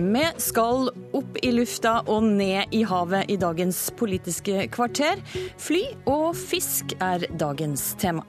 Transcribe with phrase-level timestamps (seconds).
[0.00, 5.20] Vi skal opp i lufta og ned i havet i dagens Politiske kvarter.
[5.60, 8.24] Fly og fisk er dagens tema.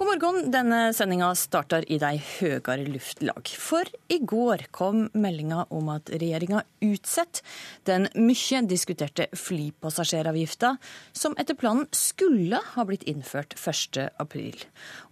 [0.00, 0.50] God morgen.
[0.50, 3.52] Denne sendinga starter i de høyere luftlag.
[3.62, 7.46] For i går kom meldinga om at regjeringa utsetter
[7.86, 10.74] den mye diskuterte flypassasjeravgifta,
[11.12, 14.66] som etter planen skulle ha blitt innført 1.4.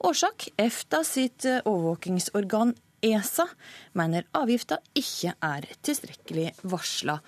[0.09, 3.47] Årsak EFTA sitt overvåkingsorgan ESA
[3.99, 7.19] mener avgifta ikke er tilstrekkelig varsla.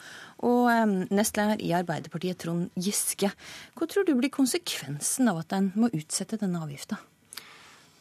[0.46, 0.70] Og
[1.12, 3.30] nestleder i Arbeiderpartiet, Trond Giske,
[3.76, 6.98] hva tror du blir konsekvensen av at en må utsette denne avgifta?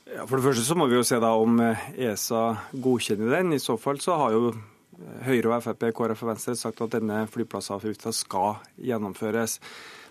[0.10, 3.54] Ja, for det første så må vi jo se da om eh, ESA godkjenner den.
[3.54, 6.96] I så fall så har jo eh, Høyre og Frp, KrF og Venstre sagt at
[6.96, 9.60] denne flyplassavgifta skal gjennomføres.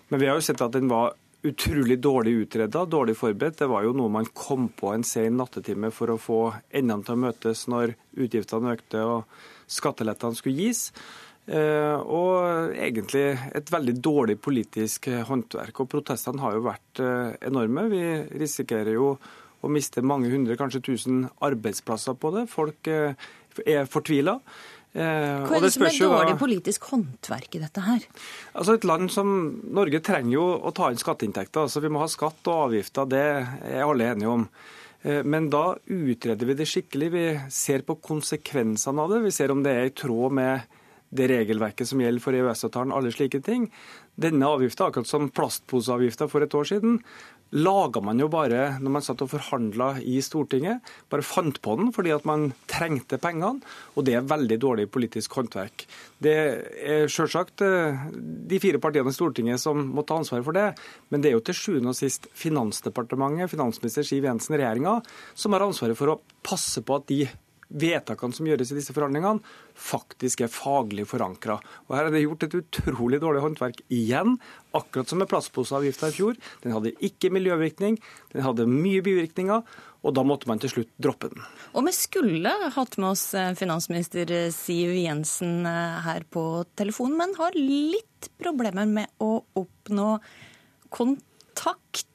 [0.07, 3.59] Men vi har jo sett at den var utrolig dårlig utreda, dårlig forberedt.
[3.61, 7.15] Det var jo noe man kom på en sen nattetime for å få endene til
[7.15, 10.89] å møtes når utgiftene økte og skattelettene skulle gis.
[11.49, 13.25] Eh, og egentlig
[13.57, 15.79] et veldig dårlig politisk håndverk.
[15.79, 17.03] Og protestene har jo vært
[17.47, 17.87] enorme.
[17.93, 18.03] Vi
[18.43, 19.13] risikerer jo
[19.59, 22.45] å miste mange hundre, kanskje tusen arbeidsplasser på det.
[22.51, 23.29] Folk eh,
[23.65, 24.39] er fortvila.
[24.97, 28.05] Eh, Hva er det, som er dårlig politisk håndverk i dette her?
[28.57, 29.29] Altså Et land som
[29.69, 31.67] Norge trenger jo å ta inn skatteinntekter.
[31.67, 33.25] altså Vi må ha skatt og avgifter, det
[33.69, 34.47] er alle enige om.
[35.03, 37.11] Eh, men da utreder vi det skikkelig.
[37.13, 39.23] Vi ser på konsekvensene av det.
[39.27, 40.77] Vi ser om det er i tråd med
[41.09, 43.69] det regelverket som gjelder for EØS-avtalen, alle slike ting.
[44.19, 46.99] Denne avgifta, akkurat som plastposeavgifta for et år siden,
[47.55, 50.85] laga man jo bare når man satt og forhandla i Stortinget.
[51.09, 53.63] Bare fant på den fordi at man trengte pengene,
[53.95, 55.85] og det er veldig dårlig politisk håndverk.
[56.21, 58.05] Det er selvsagt eh,
[58.49, 60.69] de fire partiene i Stortinget som må ta ansvar for det,
[61.09, 64.99] men det er jo til sjuende og sist Finansdepartementet, finansminister Siv Jensen, regjeringa,
[65.33, 67.23] som har ansvaret for å passe på at de
[67.69, 69.43] vedtakene som gjøres i disse forhandlingene,
[69.77, 71.59] faktisk er faglig forankra.
[71.91, 74.37] Her er det gjort et utrolig dårlig håndverk igjen,
[74.77, 76.39] akkurat som med plastposeavgifta i fjor.
[76.63, 77.99] Den hadde ikke miljøvirkning,
[78.33, 79.63] den hadde mye bivirkninger.
[79.99, 81.41] Og da måtte man til slutt droppe den.
[81.75, 86.43] Og vi skulle hatt med oss eh, finansminister Siv Jensen eh, her på
[86.79, 90.13] telefonen, men har litt problemer med å oppnå
[90.95, 92.07] kontakt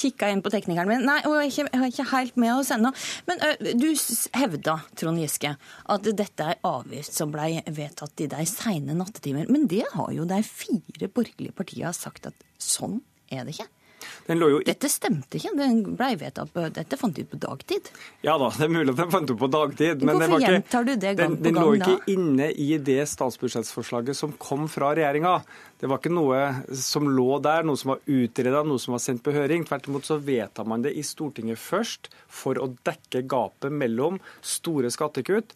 [0.00, 1.06] kikka inn på teknikeren min.
[1.06, 2.92] Nei, hun er ikke, er ikke helt med oss ennå.
[3.28, 3.42] Men
[3.78, 3.88] du
[4.36, 5.54] hevda, Trond Giske,
[5.96, 9.50] at dette er avgift som ble vedtatt i de seine nattetimer.
[9.52, 13.00] Men det har jo de fire borgerlige partiene sagt at sånn
[13.32, 13.70] er det ikke.
[14.26, 15.52] Dette stemte ikke.
[15.58, 17.90] Den ble vedtatt på, Dette fant de ut på dagtid.
[18.26, 20.02] Ja da, det er mulig at de fant ut på dagtid.
[20.02, 21.86] Men Hvorfor ikke, gjentar du det gang den, den på gang da?
[21.86, 25.36] Den lå ikke inne i det statsbudsjettsforslaget som kom fra regjeringa.
[25.78, 26.42] Det var ikke noe
[26.80, 29.66] som lå der, noe som var utreda, noe som var sendt på høring.
[29.68, 34.90] Tvert imot så vedtar man det i Stortinget først for å dekke gapet mellom store
[34.94, 35.54] skattekutt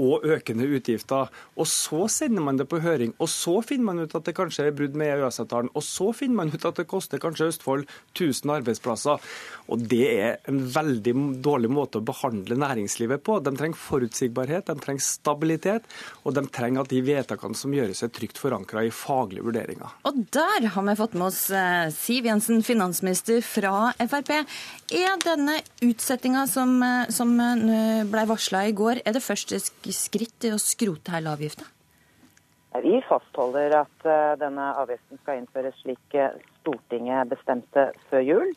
[0.00, 1.30] og økende utgifter.
[1.60, 4.68] Og så sender man det på høring, og så finner man ut at det kanskje
[4.68, 5.72] er brudd med EØS-avtalen.
[5.76, 9.30] Og så finner man ut at det koster kanskje Østfold 1000 arbeidsplasser.
[9.70, 13.38] Og det er en veldig dårlig måte å behandle næringslivet på.
[13.44, 15.86] De trenger forutsigbarhet, de trenger stabilitet,
[16.24, 19.94] og de trenger at de vedtakene som gjøres, er trygt forankra i faglige vurderinger.
[20.08, 24.32] Og der har vi fått med oss eh, Siv Jensen, finansminister fra Frp.
[24.90, 29.60] Er denne utsettinga som, eh, som eh, ble varsla i går, er det første
[29.94, 31.66] skritt å skrote hele avgifta?
[32.84, 38.52] Vi fastholder at uh, denne avgiften skal innføres slik uh, Stortinget bestemte før jul.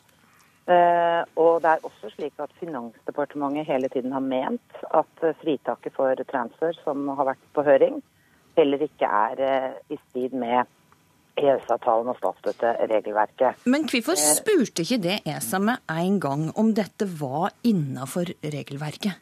[0.64, 6.22] Uh, og det er også slik at Finansdepartementet hele tiden har ment at fritaket for
[6.30, 7.98] transfer som har vært på høring,
[8.54, 9.42] heller ikke er
[9.90, 10.70] i strid med
[11.34, 13.66] EØS-avtalen og statsstøtteregelverket.
[13.66, 19.18] Men hvorfor spurte ikke det ESA med en gang om dette var innafor regelverket?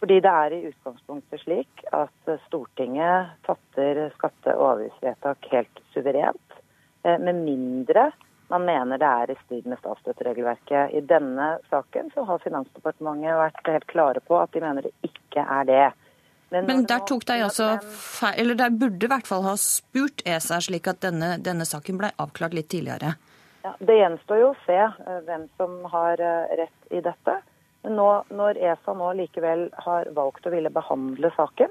[0.00, 6.60] Fordi det er i utgangspunktet slik at Stortinget fatter skatte- og avgiftsvedtak helt suverent,
[7.04, 8.10] eh, med mindre
[8.48, 10.94] man mener det er i strid med statsstøtteregelverket.
[10.94, 15.42] I denne saken så har Finansdepartementet vært helt klare på at de mener det ikke
[15.42, 15.86] er det.
[16.54, 20.22] Men, Men der tok de altså feil, eller de burde i hvert fall ha spurt
[20.22, 23.16] ESA, slik at denne, denne saken ble avklart litt tidligere?
[23.66, 27.40] Ja, det gjenstår jo å se eh, hvem som har eh, rett i dette.
[27.86, 31.70] Men nå, når ESA nå likevel har valgt å ville behandle saken,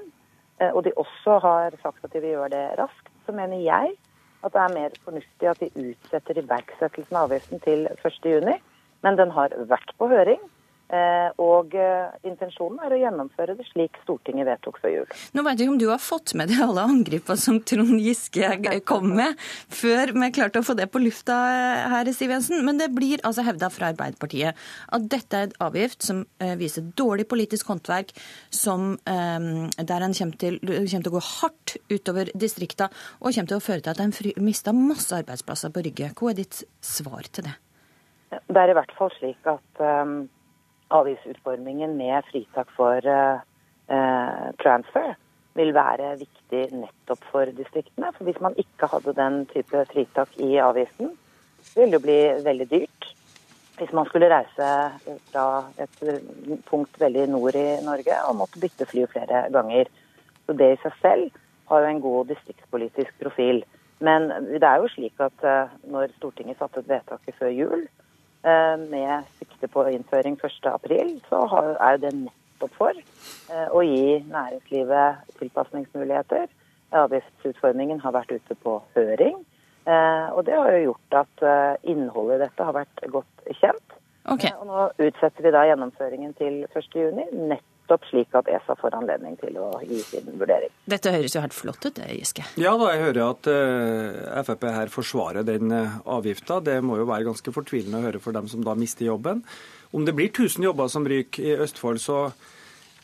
[0.56, 3.92] eh, og de også har sagt at de vil gjøre det raskt, så mener jeg
[4.40, 8.64] at det er mer fornuftig at de utsetter iverksettelsen av avgiften til 1.6.
[9.04, 10.40] Men den har vært på høring.
[10.86, 15.08] Eh, og eh, intensjonen er å gjennomføre det slik Stortinget vedtok før jul.
[15.34, 18.52] Nå vet jeg ikke om du har fått med deg alle angrepene som Trond Giske
[18.86, 19.34] kom med,
[19.72, 21.34] før vi klarte å få det på lufta
[21.90, 22.62] her, Siv Jensen.
[22.66, 24.54] Men det blir altså hevda fra Arbeiderpartiet
[24.94, 28.14] at dette er et avgift som eh, viser dårlig politisk håndverk,
[28.54, 32.88] som, der en kommer til, kommer til, å gå hardt utover distrikta,
[33.18, 36.12] og kommer til å føre til at en mister masse arbeidsplasser på Rygge.
[36.14, 37.56] Hva er ditt svar til det?
[38.46, 40.26] Det er i hvert fall slik at um
[40.88, 43.40] avgiftsutformingen med fritak for eh,
[43.88, 45.14] eh, transfer
[45.56, 48.12] vil være viktig nettopp for distriktene.
[48.16, 51.14] For hvis man ikke hadde den type fritak i avgiften,
[51.62, 53.08] så ville det bli veldig dyrt.
[53.76, 54.68] Hvis man skulle reise
[55.30, 55.46] fra
[55.80, 55.96] et
[56.68, 59.90] punkt veldig nord i Norge og måtte bytte fly flere ganger.
[60.46, 63.64] Så det i seg selv har jo en god distriktspolitisk profil.
[63.98, 68.05] Men det er jo slik at eh, når Stortinget fattet vedtaket før jul, Eh,
[68.46, 71.40] med sikte på innføring 1.4, så
[71.82, 76.46] er det nettopp for eh, å gi næringslivet tilpasningsmuligheter.
[76.96, 79.40] Avgiftsutformingen har vært ute på høring.
[79.86, 81.46] Eh, og det har jo gjort at
[81.82, 83.96] innholdet i dette har vært godt kjent.
[84.26, 84.50] Okay.
[84.58, 89.36] Og nå utsetter vi da gjennomføringen til 1.6, nettopp nettopp slik at ESA får anledning
[89.38, 90.70] til å gi sin vurdering.
[90.86, 92.44] Dette høres jo helt flott ut, det, Giske.
[92.58, 96.60] Ja da, jeg hører at uh, Frp her forsvarer den uh, avgifta.
[96.60, 99.44] Det må jo være ganske fortvilende å høre for dem som da mister jobben.
[99.94, 102.26] Om det blir 1000 jobber som ryker i Østfold, så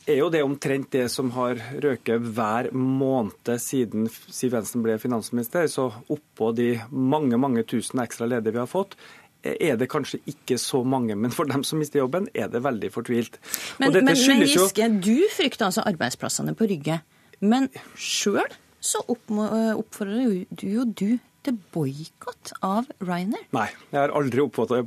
[0.03, 5.69] er jo det omtrent det som har røket hver måned siden Siv Jensen ble finansminister.
[5.71, 8.99] Så oppå de mange, mange tusen ekstra ledige vi har fått,
[9.43, 11.17] er det kanskje ikke så mange.
[11.19, 13.39] Men for dem som mister jobben, er det veldig fortvilt.
[13.83, 17.01] Men, men, men Giske, du frykter altså arbeidsplassene på Rygge.
[17.43, 17.69] Men
[17.99, 18.47] sjøl
[18.83, 23.45] så oppfordrer du jo du til boikott av Ryanair?
[23.55, 24.87] Nei, jeg har aldri oppfordret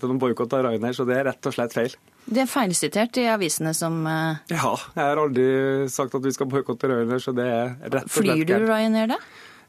[0.00, 1.96] til noen boikott av Ryanair, så det er rett og slett feil.
[2.24, 5.44] Det er feilsitert i avisene som Ja, jeg har aldri
[5.92, 9.12] sagt at vi skal boikotte Ryanair, så det er rett og slett Flyr du Ryanair,
[9.12, 9.20] da?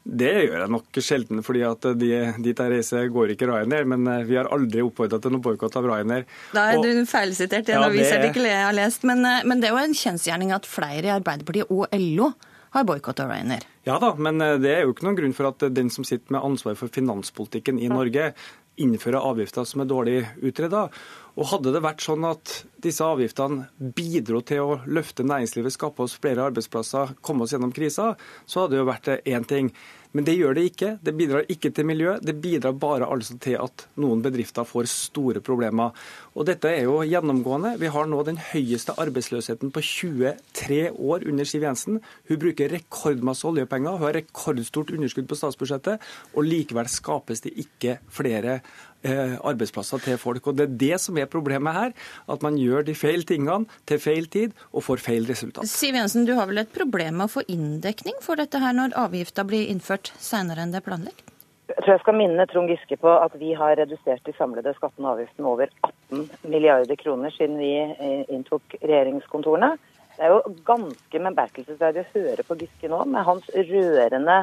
[0.06, 2.10] Det gjør jeg nok sjelden, fordi at de,
[2.46, 3.88] dit jeg reiser går ikke Ryanair.
[3.90, 6.28] Men eh, vi har aldri oppfordra til noen boikott av Ryanair.
[6.54, 9.08] Da er og, du feilsitert i en ja, avisartikkel jeg har lest.
[9.10, 12.30] Men, eh, men, det er jo en kjensgjerning at flere i Arbeiderpartiet og LO
[12.76, 13.66] har boikotta Ryanair.
[13.88, 16.38] Ja da, men eh, det er jo ikke noen grunn for at den som sitter
[16.38, 18.30] med ansvar for finanspolitikken i Norge,
[18.78, 20.90] innfører avgifter som er dårlig utreda.
[21.36, 23.68] Og Hadde det vært sånn at disse avgiftene
[23.98, 28.14] bidro til å løfte næringslivet, skape oss flere arbeidsplasser, komme oss gjennom krisa,
[28.48, 29.72] så hadde det jo vært én ting.
[30.16, 30.90] Men det gjør det ikke.
[31.04, 32.14] Det bidrar ikke til miljø.
[32.24, 35.92] Det bidrar bare altså til at noen bedrifter får store problemer.
[36.40, 37.74] Og Dette er jo gjennomgående.
[37.82, 42.00] Vi har nå den høyeste arbeidsløsheten på 23 år under Siv Jensen.
[42.30, 48.00] Hun bruker rekordmasse oljepenger, hun har rekordstort underskudd på statsbudsjettet, og likevel skapes det ikke
[48.08, 48.62] flere
[48.95, 50.48] Eh, arbeidsplasser til folk.
[50.48, 51.94] Og Det er det som er problemet her.
[52.32, 55.68] At man gjør de feil tingene til feil tid og får feil resultat.
[55.70, 58.98] Siv Jensen, du har vel et problem med å få inndekning for dette her når
[59.06, 61.32] avgifta blir innført senere enn det er planlagt?
[61.66, 65.08] Jeg tror jeg skal minne Trond Giske på at vi har redusert de samlede skattene
[65.08, 65.72] og avgiftene over
[66.14, 69.72] 18 milliarder kroner siden vi eh, inntok regjeringskontorene.
[70.16, 74.38] Det er jo ganske bemerkelsesverdig å høre på Giske nå, med hans rørende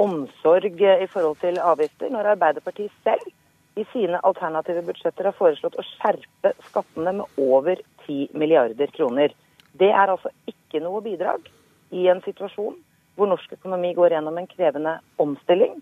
[0.00, 3.28] omsorg i forhold til avgifter, når Arbeiderpartiet selv
[3.74, 9.32] i sine alternative budsjetter har foreslått å skjerpe skattene med over 10 milliarder kroner.
[9.72, 11.48] Det er altså ikke noe bidrag
[11.96, 12.76] i en situasjon
[13.16, 15.78] hvor norsk økonomi går gjennom en krevende omstilling.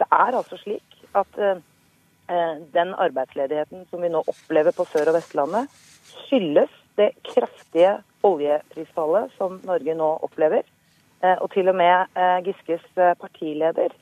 [0.00, 1.60] Det er altså slik at eh,
[2.28, 5.68] eh den arbeidsledigheten som vi nå opplever på Sør- og Vestlandet,
[6.24, 10.64] skyldes det kraftige oljeprisfallet som Norge nå opplever.
[11.22, 12.08] Eh, og til og med
[12.44, 13.92] Giskes partileder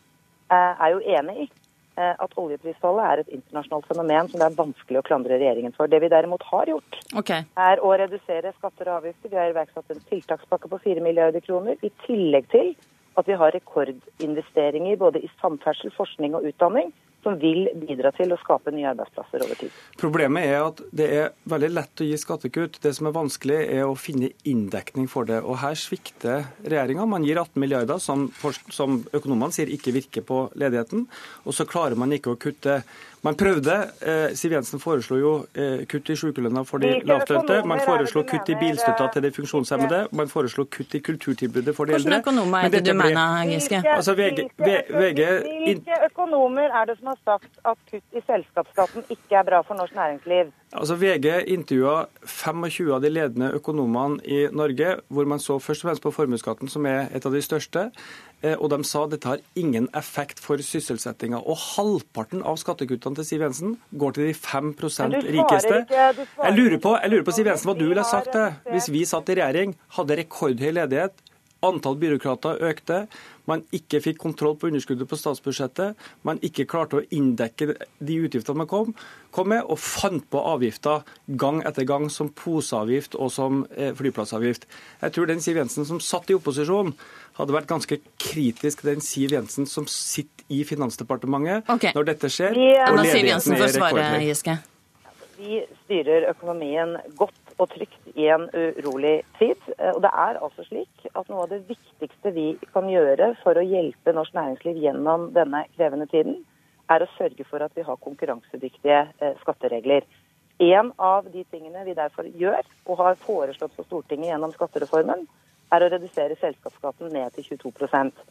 [0.53, 1.51] er jo enig i
[1.97, 5.91] at oljeprisfallet er et internasjonalt fenomen som det er vanskelig å klandre regjeringen for.
[5.93, 7.45] Det vi derimot har gjort, okay.
[7.61, 9.29] er å redusere skatter og avgifter.
[9.29, 12.73] Vi har iverksatt en tiltakspakke på 4 milliarder kroner, i tillegg til
[13.21, 18.39] at vi har rekordinvesteringer både i samferdsel, forskning og utdanning som vil bidra til å
[18.41, 19.75] skape nye arbeidsplasser over tid.
[20.01, 22.81] Problemet er at det er veldig lett å gi skattekutt.
[22.83, 25.39] Det som er vanskelig, er å finne inndekning for det.
[25.47, 27.07] Og Her svikter regjeringa.
[27.07, 28.27] Man gir 18 milliarder, som,
[28.75, 31.07] som økonomene sier ikke virker på ledigheten.
[31.47, 32.83] Og så klarer man ikke å kutte
[33.23, 33.75] man prøvde.
[34.03, 37.61] Eh, Siv Jensen foreslo jo eh, kutt i sykelønna for de lavtlønte.
[37.69, 40.01] Man foreslo kutt i bilstøtta til de funksjonshemmede.
[40.13, 42.11] Man foreslo kutt i kulturtilbudet for de eldre.
[42.11, 43.83] Hvilke økonomer er det du mener, Giske?
[43.95, 45.23] Altså, VG, VG,
[45.67, 49.79] Hvilke økonomer er det som har sagt at kutt i selskapsskatten ikke er bra for
[49.79, 50.51] norsk næringsliv?
[50.73, 55.89] Altså VG intervjua 25 av de ledende økonomene i Norge, hvor man så først og
[55.91, 57.91] fremst på formuesskatten, som er et av de største.
[58.43, 61.43] Eh, og de sa dette har ingen effekt for sysselsettinga.
[61.47, 65.83] Og halvparten av skattekuttene til Siv Jensen går til de 5% rikeste.
[65.93, 69.05] Jeg lurer, på, jeg lurer på Siv Jensen, hva du ville sagt det hvis vi
[69.09, 71.15] satt i regjering, hadde rekordhøy ledighet,
[71.63, 73.05] antall byråkrater økte,
[73.51, 78.63] man ikke fikk kontroll på underskuddet på statsbudsjettet, man ikke klarte å inndekke de utgiftene
[78.63, 78.93] man kom,
[79.35, 81.07] kom med, og fant på avgifter
[81.41, 84.69] gang etter gang som poseavgift og som eh, flyplassavgift.
[85.03, 86.95] Jeg tror den Siv Jensen som satt i opposisjon,
[87.39, 91.95] hadde vært ganske kritisk til den Siv Jensen som sitter i Finansdepartementet okay.
[91.97, 92.59] når dette skjer.
[92.59, 94.59] Vi, og ledigheten er rekordhøy.
[95.43, 99.61] Vi styrer økonomien godt og trygt i en urolig tid.
[99.93, 103.67] Og det er altså slik at noe av det viktigste vi kan gjøre for å
[103.67, 106.41] hjelpe norsk næringsliv gjennom denne krevende tiden,
[106.91, 110.05] er å sørge for at vi har konkurransedyktige eh, skatteregler.
[110.63, 115.25] En av de tingene vi derfor gjør, og har foreslått for Stortinget gjennom skattereformen,
[115.73, 118.25] er å redusere selskapsskatten ned til 22%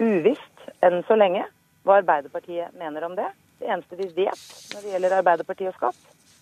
[0.00, 1.42] Uvisst enn så lenge
[1.84, 3.26] hva Arbeiderpartiet mener om det.
[3.60, 5.98] Det eneste vi vet når det gjelder Arbeiderpartiet og skatt,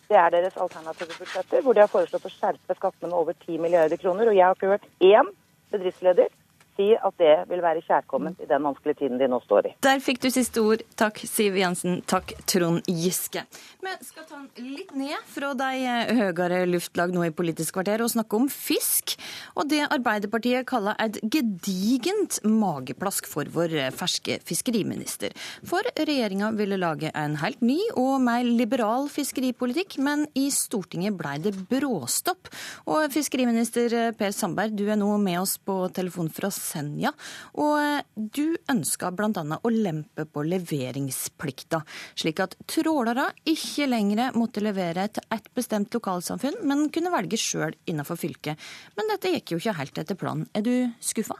[0.08, 3.60] det er deres alternative budsjetter, hvor de har foreslått å skjerpe skattene med over 10
[3.62, 4.28] milliarder kroner.
[4.30, 5.30] Og jeg har ikke hørt én
[5.72, 6.32] bedriftsleder
[6.76, 9.74] si at det vil være kjærkomment i den vanskelige tiden de nå står i.
[9.84, 10.82] Der fikk du siste ord.
[10.98, 12.00] Takk, Siv Jensen.
[12.10, 13.44] Takk, Trond Giske.
[13.84, 18.12] Vi skal ta den litt ned fra de høyere luftlag nå i Politisk kvarter og
[18.12, 19.16] snakke om fisk.
[19.58, 25.34] Og det Arbeiderpartiet kaller et gedigent mageplask for vår ferske fiskeriminister.
[25.66, 31.36] For regjeringa ville lage en helt ny og mer liberal fiskeripolitikk, men i Stortinget blei
[31.44, 32.50] det bråstopp.
[32.90, 37.12] Og fiskeriminister Per Sandberg, du er nå med oss på telefon fra Senja.
[37.60, 39.30] Og eh, du ønska bl.a.
[39.60, 41.82] å lempe på leveringsplikta,
[42.18, 47.76] slik at trålere ikke lenger måtte levere til ett bestemt lokalsamfunn, men kunne velge sjøl
[47.90, 48.60] innenfor fylket.
[48.98, 50.48] Men dette gikk jo ikke helt etter planen.
[50.56, 51.38] Er du skuffa?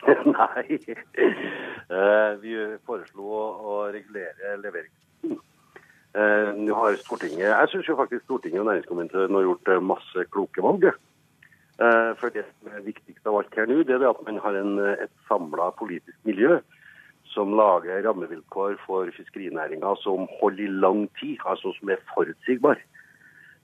[0.06, 0.64] Nei.
[1.90, 5.38] Eh, vi foreslo å regulere leveringsplikten.
[6.10, 10.88] Eh, nå har Stortinget, Jeg syns faktisk Stortinget og næringskomiteen har gjort masse kloke valg.
[11.80, 14.56] Eh, for det som er viktigst av alt her nå, det er at man har
[14.58, 16.58] en, et samla politisk miljø
[17.30, 22.80] som lager rammevilkår for fiskerinæringa som holder i lang tid, altså som er forutsigbar.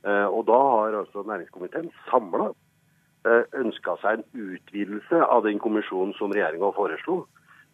[0.07, 2.53] Eh, og da har altså næringskomiteen samla
[3.27, 7.25] eh, ønska seg en utvidelse av den kommisjonen som regjeringa foreslo.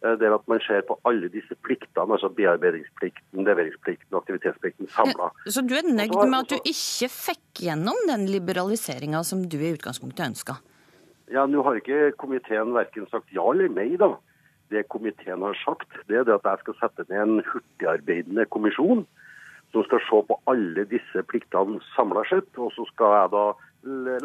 [0.03, 5.31] Eh, det er at man ser på alle disse pliktene, altså bearbeidingsplikten, leveringsplikten aktivitetsplikten samla.
[5.47, 9.73] Så du er nøyd med at du ikke fikk gjennom den liberaliseringa som du i
[9.77, 10.59] utgangspunktet ønska?
[11.31, 14.11] Ja, nå har ikke komiteen verken sagt ja eller nei, da.
[14.73, 19.05] Det komiteen har sagt, det er at jeg skal sette ned en hurtigarbeidende kommisjon
[19.73, 22.49] som skal se på alle disse pliktene samla sett.
[22.59, 23.45] Og så skal jeg da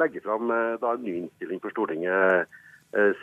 [0.03, 2.67] legge fram eh, da, en ny innstilling for Stortinget Eh,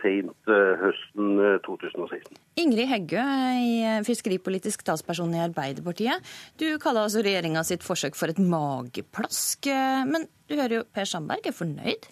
[0.01, 2.36] sent eh, høsten 2016.
[2.36, 3.24] Eh, Ingrid Heggø,
[4.07, 6.24] fiskeripolitisk talsperson i Arbeiderpartiet.
[6.62, 9.72] Du kaller altså regjeringa sitt forsøk for et mageplask.
[10.07, 12.10] Men du hører jo Per Sandberg er fornøyd?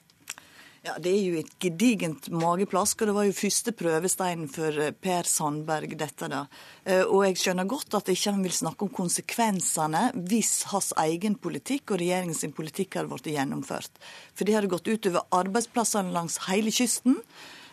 [0.84, 4.92] Ja, Det er jo et gedigent mageplask, og det var jo første prøvesteinen for eh,
[4.92, 6.42] Per Sandberg, dette da.
[6.84, 11.38] Eh, og jeg skjønner godt at ikke han vil snakke om konsekvensene hvis hans egen
[11.40, 13.96] politikk og regjeringens politikk hadde blitt gjennomført.
[14.36, 17.16] For det hadde gått utover arbeidsplassene langs hele kysten.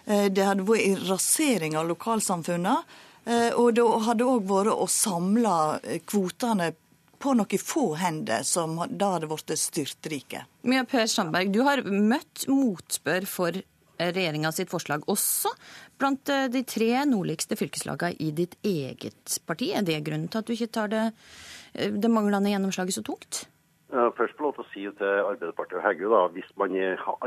[0.07, 2.77] Eh, det hadde vært en rasering av lokalsamfunnene.
[3.61, 5.51] Og det hadde òg vært å samle
[6.09, 6.71] kvotene
[7.21, 10.45] på noen få hender som da hadde blitt styrtrike.
[10.69, 13.61] Mia Per Sandberg, du har møtt motspør for
[14.01, 15.53] regjeringa sitt forslag, også
[16.01, 19.73] blant eh, de tre nordligste fylkeslagene i ditt eget parti.
[19.77, 21.07] Er det grunnen til at du ikke tar det,
[21.75, 23.45] eh, det manglende gjennomslaget så tungt?
[23.91, 26.77] Først få lov til å si til Arbeiderpartiet og Heggø, da, hvis man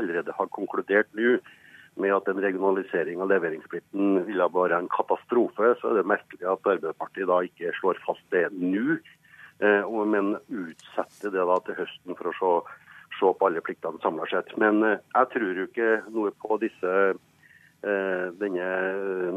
[0.00, 1.34] allerede har konkludert nå
[2.00, 6.56] med at en regionalisering av leveringsplikten ville være en katastrofe, så er det merkelig at
[6.64, 9.20] Arbeiderpartiet da ikke slår fast det nå Eh,
[9.60, 12.72] men utsette det da til høsten for å se,
[13.20, 14.50] se på alle pliktene samla sett.
[14.58, 18.66] Men eh, jeg tror jo ikke noe på disse eh, denne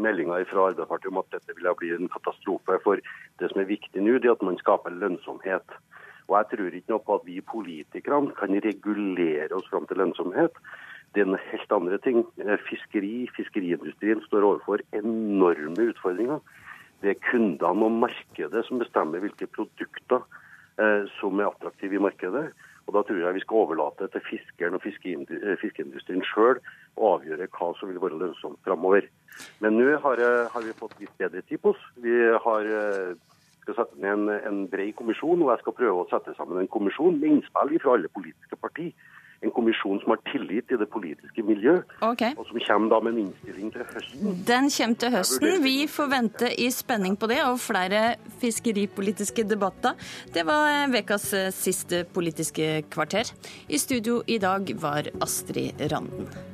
[0.02, 2.80] meldinga fra Arbeiderpartiet om at dette ville bli en katastrofe.
[2.84, 3.04] For
[3.40, 5.78] det som er viktig nå, det er at man skaper lønnsomhet.
[6.28, 10.58] Og jeg tror ikke noe på at vi politikerne kan regulere oss fram til lønnsomhet.
[11.16, 12.26] Det er en helt andre ting.
[12.68, 16.42] Fiskeri, fiskeriindustrien står overfor enorme utfordringer.
[17.02, 20.24] Det er kundene og markedet som bestemmer hvilke produkter
[20.82, 22.48] eh, som er attraktive i markedet.
[22.88, 26.62] Og Da tror jeg vi skal overlate til fiskeren og eh, fiskeindustrien sjøl
[26.96, 29.10] å avgjøre hva som vil være lønnsomt framover.
[29.62, 30.24] Men nå har,
[30.54, 31.84] har, vi fått litt bedre tid på oss.
[32.02, 33.14] Vi har, eh,
[33.66, 36.72] skal sette ned en, en bred kommisjon, og jeg skal prøve å sette sammen en
[36.72, 38.96] kommisjon med innspill fra alle politiske partier
[39.58, 42.36] kommisjon som har tillit i det politiske miljø, okay.
[42.38, 44.42] og som kommer da med en innstilling til høsten.
[44.48, 45.48] Den kommer til høsten.
[45.66, 48.04] Vi får vente i spenning på det, og flere
[48.42, 49.98] fiskeripolitiske debatter.
[50.34, 53.34] Det var ukas siste Politiske kvarter.
[53.70, 56.47] I studio i dag var Astrid Randen.